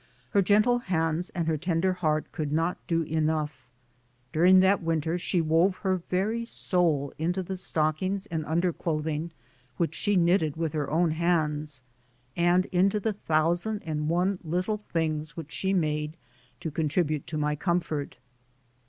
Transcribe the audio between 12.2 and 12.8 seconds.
and